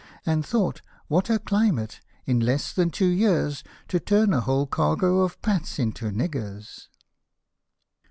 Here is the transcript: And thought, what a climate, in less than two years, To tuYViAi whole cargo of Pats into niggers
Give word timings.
And 0.25 0.43
thought, 0.43 0.81
what 1.09 1.29
a 1.29 1.37
climate, 1.37 2.01
in 2.25 2.39
less 2.39 2.73
than 2.73 2.89
two 2.89 3.05
years, 3.05 3.63
To 3.89 3.99
tuYViAi 3.99 4.41
whole 4.41 4.65
cargo 4.65 5.19
of 5.19 5.39
Pats 5.43 5.77
into 5.77 6.05
niggers 6.09 6.87